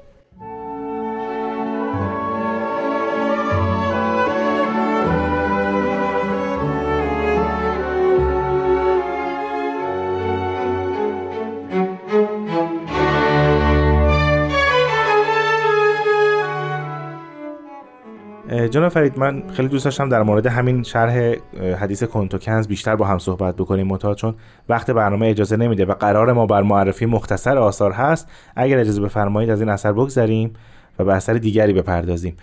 جناب 18.71 18.89
فرید 18.89 19.19
من 19.19 19.43
خیلی 19.53 19.69
دوست 19.69 19.85
داشتم 19.85 20.09
در 20.09 20.23
مورد 20.23 20.47
همین 20.47 20.83
شرح 20.83 21.35
حدیث 21.81 22.03
کنتو 22.03 22.39
کنز 22.39 22.69
بیشتر 22.69 22.97
با 22.97 23.07
هم 23.07 23.19
صحبت 23.19 23.57
بکنیم 23.57 23.87
متا 23.87 24.15
چون 24.15 24.35
وقت 24.69 24.91
برنامه 24.91 25.29
اجازه 25.29 25.57
نمیده 25.57 25.85
و 25.85 25.95
قرار 25.95 26.33
ما 26.33 26.47
بر 26.47 26.63
معرفی 26.63 27.07
مختصر 27.07 27.59
آثار 27.59 27.93
هست. 27.93 28.29
اگر 28.57 28.79
اجازه 28.79 29.01
بفرمایید 29.01 29.51
از 29.51 29.61
این 29.61 29.69
اثر 29.71 29.93
بگذریم 29.93 30.53
و 30.99 31.05
به 31.05 31.13
اثر 31.13 31.35
دیگری 31.35 31.73
بپردازیم. 31.73 32.37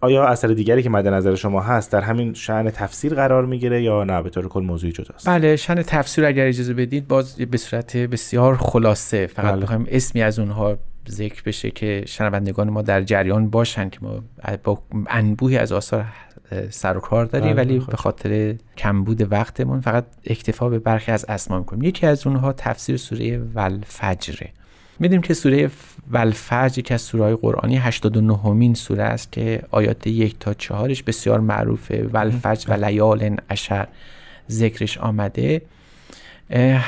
آیا 0.00 0.26
اثر 0.26 0.48
دیگری 0.48 0.82
که 0.82 0.90
مد 0.90 1.08
نظر 1.08 1.34
شما 1.34 1.60
هست 1.60 1.92
در 1.92 2.00
همین 2.00 2.34
شأن 2.34 2.70
تفسیر 2.70 3.14
قرار 3.14 3.46
می‌گیره 3.46 3.82
یا 3.82 4.04
نه؟ 4.04 4.22
به 4.22 4.30
طور 4.30 4.48
کل 4.48 4.62
موضوعی 4.62 4.92
جداست. 4.92 5.28
بله 5.28 5.56
شن 5.56 5.82
تفسیر 5.82 6.26
اگر 6.26 6.46
اجازه 6.46 6.74
بدید 6.74 7.08
باز 7.08 7.36
به 7.36 7.56
صورت 7.56 7.96
بسیار 7.96 8.56
خلاصه 8.56 9.26
فقط 9.26 9.52
بله. 9.52 9.62
بخوایم 9.62 9.86
اسمی 9.90 10.22
از 10.22 10.38
اونها 10.38 10.76
ذکر 11.08 11.42
بشه 11.42 11.70
که 11.70 12.04
شنوندگان 12.06 12.70
ما 12.70 12.82
در 12.82 13.02
جریان 13.02 13.50
باشن 13.50 13.88
که 13.88 13.98
ما 14.02 14.22
با 14.64 14.82
انبوهی 15.06 15.58
از 15.58 15.72
آثار 15.72 16.04
سر 16.70 16.96
و 16.96 17.00
کار 17.00 17.24
داریم 17.24 17.52
بله، 17.52 17.56
ولی 17.56 17.80
خوش. 17.80 17.90
به 17.90 17.96
خاطر 17.96 18.54
کمبود 18.76 19.32
وقتمون 19.32 19.80
فقط 19.80 20.04
اکتفا 20.26 20.68
به 20.68 20.78
برخی 20.78 21.12
از 21.12 21.24
اسما 21.28 21.58
می‌کنیم 21.58 21.82
یکی 21.82 22.06
از 22.06 22.26
اونها 22.26 22.52
تفسیر 22.52 22.96
سوره 22.96 23.38
ولفجره 23.38 24.50
می‌دونیم 24.98 25.22
که 25.22 25.34
سوره 25.34 25.70
ولفجر 26.10 26.78
یکی 26.78 26.94
از 26.94 27.02
سوره 27.02 27.24
های 27.24 27.36
قرآنی 27.36 27.76
89 27.76 28.50
مین 28.50 28.74
سوره 28.74 29.02
است 29.02 29.32
که 29.32 29.62
آیات 29.70 30.06
یک 30.06 30.38
تا 30.40 30.54
چهارش 30.54 31.02
بسیار 31.02 31.40
معروفه. 31.40 32.08
ولفجر 32.12 32.70
و 32.70 32.84
لیال 32.84 33.36
اشر 33.50 33.88
ذکرش 34.50 34.98
آمده. 34.98 35.62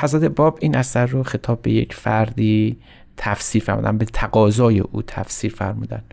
حضرت 0.01 0.23
باب 0.23 0.57
این 0.61 0.75
اثر 0.75 1.05
رو 1.05 1.23
خطاب 1.23 1.61
به 1.61 1.71
یک 1.71 1.93
فردی 1.93 2.77
تفسیر 3.17 3.63
فرمودن 3.63 3.97
به 3.97 4.05
تقاضای 4.05 4.79
او 4.79 5.01
تفسیر 5.01 5.53
فرمودن. 5.53 6.03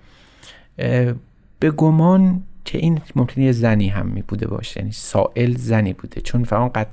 به 1.58 1.70
گمان 1.76 2.42
که 2.64 2.78
این 2.78 3.00
ممکنه 3.16 3.52
زنی 3.52 3.88
هم 3.88 4.06
می 4.06 4.23
بوده 4.23 4.46
باشه 4.46 4.80
یعنی 4.80 4.92
سائل 4.92 5.56
زنی 5.56 5.92
بوده. 5.92 6.20
چون 6.20 6.44
قد 6.44 6.87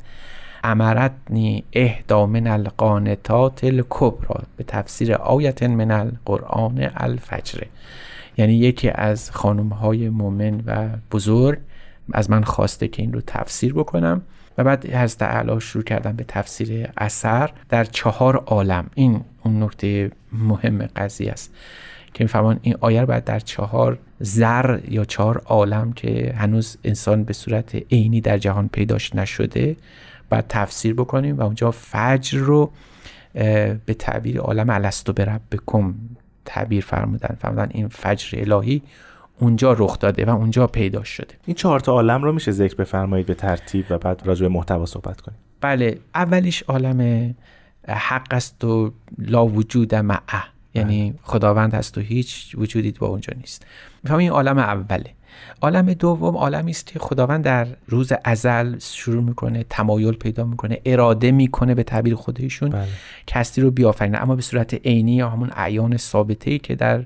امرتنی 0.64 1.64
اهدا 1.74 2.26
من 2.26 2.48
القانتات 2.48 3.64
الکبرا 3.64 4.44
به 4.58 4.64
تفسیر 4.64 5.14
آیت 5.14 5.64
من 5.64 5.92
القرآن 5.92 6.90
الفجر. 6.96 7.64
یعنی 8.38 8.54
یکی 8.54 8.90
از 8.90 9.32
خانم 9.32 9.70
های 9.70 10.10
مؤمن 10.10 10.64
و 10.66 10.90
بزرگ 11.12 11.60
از 12.14 12.30
من 12.30 12.44
خواسته 12.44 12.88
که 12.88 13.02
این 13.02 13.14
رو 13.14 13.22
تفسیر 13.28 13.74
بکنم. 13.74 14.22
و 14.58 14.64
بعد 14.64 14.86
حضرت 14.86 15.22
اعلی 15.22 15.60
شروع 15.60 15.84
کردم 15.84 16.16
به 16.16 16.24
تفسیر 16.28 16.90
اثر 16.98 17.52
در 17.70 17.84
چهار 17.84 18.36
عالم. 18.36 18.90
این 18.96 19.22
اون 19.44 19.64
نکته 19.64 20.12
مهم 20.32 20.88
قضیه 20.96 21.32
است 21.32 21.54
که 22.14 22.24
میفرمان 22.24 22.60
این 22.62 22.76
آیه 22.80 23.02
رو 23.02 23.08
باید 23.08 23.24
در 23.24 23.40
چهار 23.40 24.00
زر 24.20 24.80
یا 24.90 25.06
چهار 25.06 25.42
عالم 25.46 25.94
که 25.94 26.34
هنوز 26.38 26.78
انسان 26.84 27.24
به 27.24 27.34
صورت 27.34 27.76
عینی 27.92 28.22
در 28.22 28.38
جهان 28.38 28.68
پیداش 28.68 29.16
نشده 29.16 29.76
باید 30.30 30.46
تفسیر 30.50 30.94
بکنیم 30.94 31.38
و 31.38 31.42
اونجا 31.44 31.72
فجر 31.72 32.40
رو 32.40 32.72
به 33.86 33.94
تعبیر 34.00 34.40
عالم 34.40 34.70
الستو 34.70 35.14
بربکم 35.14 35.94
تعبیر 36.46 36.84
فرمودن. 36.84 37.36
فرمودن 37.40 37.68
این 37.72 37.88
فجر 37.88 38.40
الهی 38.40 38.82
اونجا 39.40 39.74
رخ 39.74 40.00
داده 40.00 40.26
و 40.26 40.30
اونجا 40.30 40.68
پیدا 40.68 41.04
شده. 41.04 41.34
این 41.46 41.56
چهار 41.56 41.80
تا 41.80 41.92
عالم 41.92 42.24
رو 42.24 42.32
میشه 42.32 42.52
ذکر 42.52 42.76
بفرمایید 42.76 43.26
به 43.26 43.34
ترتیب 43.34 43.86
و 43.90 43.98
بعد 43.98 44.22
راجع 44.26 44.48
به 44.48 44.54
محتوا 44.54 44.86
صحبت 44.86 45.22
کنیم. 45.22 45.38
بله 45.62 46.00
اولیش 46.16 46.64
عالم 46.64 47.34
حق 47.88 48.34
است 48.34 48.64
و 48.64 48.94
لا 49.18 49.46
وجود 49.46 49.96
معه 49.96 50.44
یعنی 50.74 51.14
خداوند 51.24 51.74
هست 51.74 51.98
و 51.98 52.02
هیچ 52.02 52.56
وجودی 52.58 52.92
با 52.92 53.08
اونجا 53.08 53.34
نیست. 53.38 53.66
میفهم 54.04 54.18
این 54.20 54.30
عالم 54.30 54.58
اوله. 54.58 55.14
عالم 55.62 55.94
دوم 55.94 56.38
عالمی 56.38 56.72
است 56.72 56.88
که 56.88 57.00
خداوند 57.00 57.44
در 57.44 57.68
روز 57.88 58.12
ازل 58.24 58.80
شروع 58.80 59.24
می‌کنه 59.24 59.66
تمایل 59.70 60.14
پیدا 60.14 60.46
می‌کنه 60.46 60.82
اراده 60.86 61.32
می‌کنه 61.32 61.76
به 61.76 61.84
تعبیر 61.84 62.16
خودشون 62.16 62.70
بله. 62.70 62.88
کستی 63.28 63.62
رو 63.62 63.72
بیافرینه. 63.72 64.22
اما 64.22 64.36
به 64.36 64.42
صورت 64.42 64.74
عینی 64.74 65.16
یا 65.16 65.30
همون 65.30 65.52
اعیان 65.56 65.98
ثابته 65.98 66.52
ای 66.52 66.60
که 66.60 66.76
در 66.76 67.06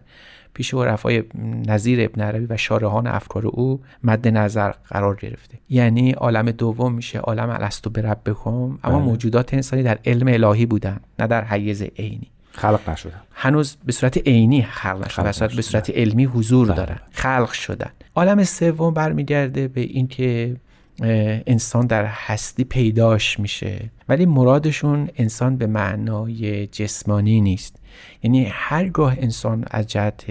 پیش 0.56 0.74
عرفای 0.74 1.24
نظیر 1.68 2.02
ابن 2.02 2.22
عربی 2.22 2.46
و 2.50 2.58
شارحان 2.58 3.08
افکار 3.08 3.48
او 3.48 3.82
مد 4.04 4.28
نظر 4.28 4.72
قرار 4.90 5.16
گرفته 5.16 5.58
یعنی 5.70 6.12
عالم 6.12 6.52
دوم 6.52 6.94
میشه 6.94 7.20
عالم 7.20 7.50
الستو 7.50 7.90
به 7.90 8.02
ربکم 8.02 8.50
اما 8.52 8.78
بله. 8.84 8.98
موجودات 8.98 9.54
انسانی 9.54 9.84
در 9.84 10.00
علم 10.06 10.28
الهی 10.28 10.66
بودن 10.66 11.00
نه 11.20 11.28
در 11.28 11.44
حیز 11.46 11.82
عینی 11.82 12.28
خلق 12.52 12.90
نشدن 12.90 13.22
هنوز 13.34 13.78
به 13.86 13.92
صورت 13.92 14.18
عینی 14.18 14.62
خلق 14.64 15.06
نشدن 15.06 15.24
به 15.24 15.32
صورت- 15.32 15.52
به 15.52 15.58
نشدن. 15.58 15.62
صورت 15.72 15.90
علمی 15.90 16.26
حضور 16.26 16.68
بله. 16.68 16.76
دارن 16.78 17.00
خلق 17.12 17.52
شدن 17.52 17.90
عالم 18.16 18.44
سوم 18.44 18.94
برمیگرده 18.94 19.68
به 19.68 19.82
اینکه 19.82 20.56
انسان 21.00 21.88
در 21.88 22.06
هستی 22.06 22.64
پیداش 22.64 23.40
میشه. 23.40 23.90
ولی 24.10 24.26
مرادشون 24.26 25.10
انسان 25.18 25.58
به 25.58 25.68
معنای 25.68 26.68
جسمانی 26.68 27.42
نیست. 27.42 27.76
یعنی 28.24 28.48
هرگاه 28.52 29.16
انسان 29.18 29.66
از 29.72 29.88
جهت 29.88 30.26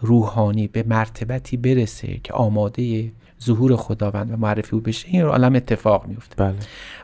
روحانی 0.00 0.68
به 0.68 0.84
مرتبتی 0.88 1.56
برسه 1.56 2.20
که 2.24 2.32
آماده 2.32 3.12
ظهور 3.42 3.76
خداوند 3.76 4.32
و 4.32 4.36
معرفی 4.36 4.76
او 4.76 4.82
بشه 4.82 5.08
این 5.08 5.22
عالم 5.22 5.54
اتفاق 5.54 6.06
میفته 6.06 6.36
بله. 6.36 6.54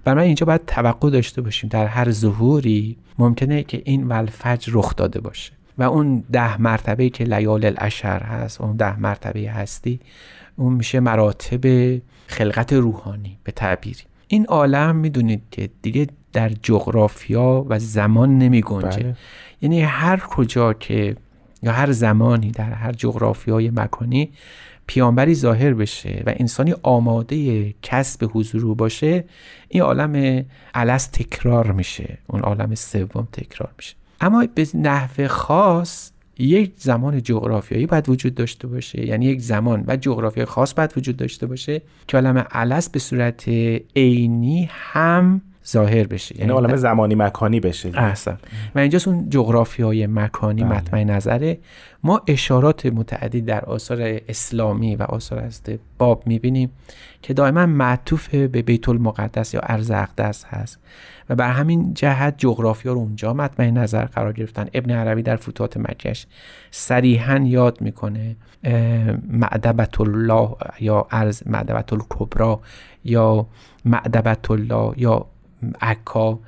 برای 0.05 0.26
اینجا 0.26 0.47
باید 0.47 0.64
توقع 0.66 1.11
داشته 1.11 1.43
باشیم 1.43 1.71
در 1.71 1.87
هر 1.87 2.11
ظهوری 2.11 2.97
ممکنه 3.19 3.62
که 3.62 3.83
این 3.85 4.09
ولفج 4.09 4.69
رخ 4.73 4.97
داده 4.97 5.21
باشه. 5.21 5.52
و 5.78 5.83
اون 5.83 6.25
ده 6.33 6.61
مرتبه 6.61 7.09
که 7.09 7.25
لیال 7.25 7.64
الاشر 7.64 8.23
هست 8.23 8.61
اون 8.61 8.76
ده 8.76 9.00
مرتبه 9.00 9.50
هستی 9.50 10.00
اون 10.57 10.73
میشه 10.73 11.00
مراتب 11.00 11.61
خلقت 12.26 12.73
روحانی 12.73 13.38
به 13.45 13.52
تعبیری. 13.52 14.02
این 14.28 14.47
عالم 14.47 14.97
می‌دونید 14.97 15.42
که 15.50 15.71
دیگه 15.83 16.06
در 16.33 16.49
جغرافیا 16.49 17.66
و 17.68 17.78
زمان 17.78 18.38
نمی 18.38 18.61
گنجه 18.61 19.02
بله. 19.02 19.16
یعنی 19.62 19.83
هر 19.83 20.16
کجا 20.16 20.73
که 20.73 21.16
یا 21.62 21.73
هر 21.73 21.92
زمانی 21.92 22.50
در 22.50 22.73
هر 22.73 22.92
جغرافیای 22.92 23.71
مکانی 23.71 24.30
پیامبری 24.87 25.35
ظاهر 25.35 25.75
بشه 25.75 26.23
و 26.26 26.35
انسانی 26.37 26.75
آماده 26.83 27.75
کسب 27.83 28.30
حضور 28.35 28.66
او 28.66 28.75
باشه 28.75 29.25
این 29.68 29.83
عالم 29.83 30.45
الست 30.75 31.12
تکرار 31.12 31.73
میشه. 31.73 32.18
اون 32.26 32.42
عالم 32.42 32.75
سوم 32.75 33.28
تکرار 33.33 33.71
میشه. 33.78 33.95
اما 34.21 34.47
به 34.54 34.66
نحو 34.75 35.28
خاص 35.28 36.11
یک 36.38 36.73
زمان 36.76 37.23
جغرافیایی 37.23 37.87
باید 37.87 38.09
وجود 38.09 38.35
داشته 38.35 38.69
باشه. 38.69 39.07
یعنی 39.07 39.26
یک 39.26 39.40
زمان 39.40 39.85
و 39.87 39.97
جغرافیای 39.97 40.47
خاص 40.47 40.75
باید 40.75 40.93
وجود 40.97 41.16
داشته 41.16 41.47
باشه 41.47 41.83
که 42.09 42.16
عالم 42.16 42.47
به 42.93 42.99
صورت 42.99 43.49
عینی 43.97 44.69
هم 44.71 45.40
ظاهر 45.68 46.06
بشه. 46.06 46.40
یعنی 46.40 46.52
عالم 46.52 46.76
زمانی 46.76 47.14
مکانی 47.14 47.61
بشه. 47.61 47.90
احسن. 47.94 48.38
و 48.75 48.78
اینجاست 48.78 49.08
اون 49.08 49.30
جغرافیای 49.30 50.06
مکانی 50.06 50.64
بله. 50.64 50.73
مطمع 50.73 51.04
نظره. 51.04 51.58
ما 52.02 52.23
اشارات 52.26 52.87
متعدی 52.87 53.40
در 53.40 53.64
آثار 53.64 54.20
اسلامی 54.28 54.96
و 54.96 55.02
آثار 55.02 55.38
از 55.38 55.62
باب 55.99 56.23
می‌بینیم 56.26 56.70
که 57.23 57.35
دائما 57.35 57.66
معطوف 57.66 58.35
به 58.35 58.62
بیت 58.62 58.88
المقدس 58.88 59.54
یا 59.54 59.61
ارز 59.62 59.90
اقدس 59.90 60.44
هست. 60.44 60.78
و 61.28 61.35
بر 61.35 61.50
همین 61.50 61.94
جهت 61.94 62.35
جغرافیا 62.38 62.92
رو 62.92 62.99
اونجا 62.99 63.35
مطمع 63.35 63.70
نظر 63.70 64.04
قرار 64.04 64.32
گرفتن. 64.32 64.66
ابن 64.75 64.90
عربی 64.90 65.23
در 65.23 65.37
فتوحات 65.37 65.76
مکش 65.76 66.26
صریحا 66.70 67.38
یاد 67.38 67.80
می‌کنه 67.80 68.37
معدبت 69.28 70.00
الله 70.00 70.50
یا 70.80 71.06
ارز 71.11 71.42
معدبت 71.46 71.92
الکبرا 71.92 72.61
یا 73.05 73.46
معدبت 73.85 74.50
الله 74.50 74.92
یا 74.96 75.26
عکا 75.81 76.38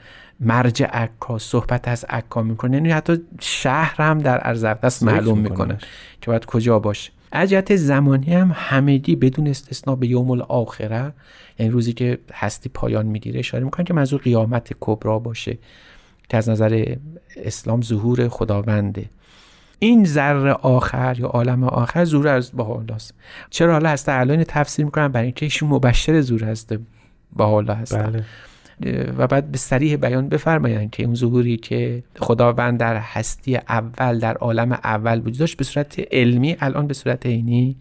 مرج 0.40 0.82
عکا 0.82 1.38
صحبت 1.38 1.88
از 1.88 2.04
عکا 2.08 2.42
می‌کنه. 2.42 2.76
یعنی 2.76 2.90
حتی 2.90 3.20
شهر 3.40 4.02
هم 4.02 4.18
در 4.18 4.50
اقدس 4.50 4.98
ذکر 4.98 5.12
معلوم 5.12 5.38
می‌کنه. 5.38 5.58
می‌کنه 5.58 5.78
که 6.20 6.26
باید 6.26 6.44
کجا 6.44 6.78
باشه. 6.78 7.12
از 7.32 7.50
جهت 7.50 7.76
زمانی 7.76 8.34
هم 8.34 8.50
همگی 8.54 9.16
بدون 9.16 9.46
استثنا 9.46 9.96
به 9.96 10.06
یوم 10.06 10.30
الاخره 10.30 11.12
یعنی 11.58 11.72
روزی 11.72 11.92
که 11.92 12.18
هستی 12.32 12.68
پایان 12.68 13.06
می‌گیره 13.06 13.38
اشاره 13.38 13.64
می‌کنن 13.64 13.84
که 13.84 13.94
منظور 13.94 14.20
قیامت 14.20 14.72
کبرا 14.80 15.18
باشه 15.18 15.58
که 16.28 16.36
از 16.36 16.48
نظر 16.48 16.96
اسلام 17.36 17.82
ظهور 17.82 18.28
خداونده. 18.28 19.04
این 19.78 20.04
ذره 20.04 20.52
آخر 20.52 21.16
یا 21.18 21.26
عالم 21.26 21.64
آخر 21.64 22.04
ظهور 22.04 22.28
از 22.28 22.50
بهاءالله 22.50 22.94
است 22.94 23.14
چرا 23.50 23.72
حالا 23.72 23.88
هست 23.88 24.08
اعلی 24.08 24.30
اینو 24.30 24.44
تفسیر 24.48 24.84
می‌کنن 24.84 25.08
برای 25.08 25.26
اینکه 25.26 25.46
ایشون 25.46 25.68
مبشر 25.68 26.20
ظهور 26.20 26.44
هست 26.44 26.74
بهاءالله 27.36 27.74
هستن. 27.74 28.10
بله. 28.10 28.24
و 29.18 29.26
بعد 29.26 29.50
به 29.50 29.58
سریح 29.58 29.96
بیان 29.96 30.28
بفرمایند 30.28 30.90
که 30.90 31.04
اون 31.04 31.14
ظهوری 31.14 31.56
که 31.56 32.02
خداوند 32.18 32.80
در 32.80 32.96
هستی 32.96 33.56
اول 33.56 34.18
در 34.18 34.36
عالم 34.36 34.72
اول 34.72 35.18
وجود 35.18 35.38
داشت 35.38 35.56
به 35.56 35.64
صورت 35.64 36.00
علمی 36.12 36.56
الان 36.60 36.86
به 36.86 36.94
صورت 36.94 37.26
عینی 37.26 37.76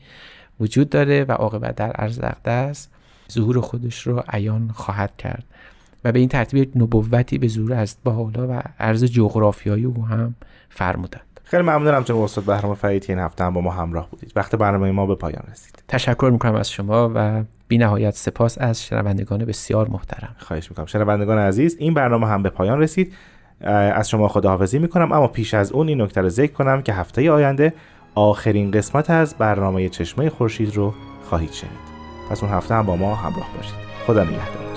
وجود 0.60 0.89
داره 0.89 1.23
و 1.23 1.31
عاقبت 1.31 1.75
در 1.75 1.91
ارز 1.95 2.19
اقدس 2.19 2.88
ظهور 3.31 3.62
خودش 3.62 4.07
رو 4.07 4.23
عیان 4.29 4.69
خواهد 4.73 5.17
کرد. 5.17 5.43
و 6.03 6.12
به 6.12 6.19
این 6.19 6.29
ترتیب 6.29 6.77
نبوتی 6.77 7.38
به 7.38 7.47
ظهور 7.47 7.73
از 7.73 7.97
بهاءالله 8.03 8.41
و 8.41 8.62
عرض 8.79 9.03
جغرافیایی 9.03 9.86
او 9.86 10.05
هم 10.05 10.36
فرمودند 10.69 11.27
خیلی 11.49 11.63
ممنونم 11.63 12.03
جناب 12.03 12.21
استاد 12.21 12.43
بهرام 12.43 12.75
فریدی 12.75 13.13
این 13.13 13.19
هفته 13.19 13.43
هم 13.43 13.53
با 13.53 13.62
ما 13.62 13.71
همراه 13.71 14.10
بودید. 14.10 14.31
وقت 14.36 14.55
برنامه 14.55 14.91
ما 14.91 15.05
به 15.05 15.15
پایان 15.15 15.43
رسید. 15.51 15.83
تشکر 15.88 16.29
می‌کنم 16.31 16.55
از 16.55 16.71
شما 16.71 17.12
و 17.15 17.43
بی 17.67 17.77
نهایت 17.77 18.15
سپاس 18.15 18.57
از 18.62 18.83
شنوندگان 18.83 19.45
بسیار 19.45 19.88
محترم. 19.88 20.36
خواهش 20.38 20.69
می‌کنم. 20.69 20.86
شنوندگان 20.86 21.38
عزیز 21.38 21.75
این 21.79 21.93
برنامه 21.93 22.27
هم 22.27 22.43
به 22.43 22.49
پایان 22.49 22.79
رسید. 22.79 23.13
از 23.62 24.10
شما 24.10 24.27
خداحافظی 24.27 24.79
می‌کنم 24.79 25.12
اما 25.12 25.27
پیش 25.27 25.53
از 25.53 25.71
اون 25.71 25.88
این 25.88 26.01
نکته 26.01 26.21
رو 26.21 26.29
ذکر 26.29 26.53
کنم 26.53 26.81
که 26.81 26.93
هفته 26.93 27.31
آینده 27.31 27.73
آخرین 28.15 28.71
قسمت 28.71 29.10
از 29.10 29.36
برنامه 29.36 29.89
چشمه 29.89 30.29
خورشید 30.29 30.75
رو 30.75 30.93
خواهید 31.29 31.51
شنید. 31.51 31.88
پس 32.29 32.43
اون 32.43 32.51
هفته 32.51 32.75
هم 32.75 32.86
با 32.86 32.95
ما 32.95 33.15
همراه 33.15 33.47
باشید. 33.57 33.75
خدا 34.07 34.23
نگهدار. 34.23 34.77